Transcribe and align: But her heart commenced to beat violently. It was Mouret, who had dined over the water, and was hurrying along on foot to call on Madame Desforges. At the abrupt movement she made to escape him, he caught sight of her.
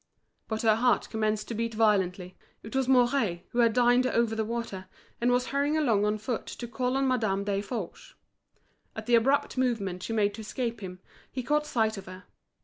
But 0.47 0.63
her 0.63 0.77
heart 0.77 1.11
commenced 1.11 1.47
to 1.49 1.53
beat 1.53 1.75
violently. 1.75 2.35
It 2.63 2.75
was 2.75 2.87
Mouret, 2.87 3.43
who 3.49 3.59
had 3.59 3.71
dined 3.73 4.07
over 4.07 4.33
the 4.33 4.43
water, 4.43 4.87
and 5.21 5.29
was 5.31 5.49
hurrying 5.49 5.77
along 5.77 6.05
on 6.05 6.17
foot 6.17 6.47
to 6.47 6.67
call 6.67 6.97
on 6.97 7.07
Madame 7.07 7.43
Desforges. 7.45 8.15
At 8.95 9.05
the 9.05 9.13
abrupt 9.13 9.59
movement 9.59 10.01
she 10.01 10.13
made 10.13 10.33
to 10.33 10.41
escape 10.41 10.79
him, 10.81 11.01
he 11.31 11.43
caught 11.43 11.67
sight 11.67 11.97
of 11.97 12.07
her. 12.07 12.23